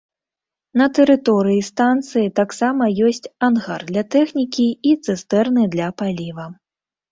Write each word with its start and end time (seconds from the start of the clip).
На 0.81 0.85
тэрыторыі 0.99 1.59
станцыі 1.71 2.31
таксама 2.39 2.83
ёсць 3.09 3.23
ангар 3.49 3.79
для 3.93 4.03
тэхнікі 4.17 4.67
і 4.91 4.97
цыстэрны 5.05 5.69
для 5.79 5.87
паліва. 6.03 6.51